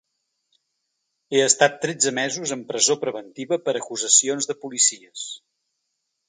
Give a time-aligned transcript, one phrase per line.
[1.37, 5.29] He estat tretze mesos en presó preventiva per acusacions de policies.